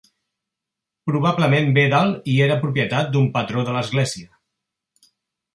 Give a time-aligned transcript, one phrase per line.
[1.09, 4.33] Probablement ve del i era propietat d'un patró de l'Església.